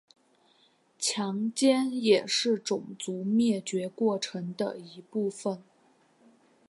[0.97, 5.61] 强奸也是种族灭绝过程的一部分。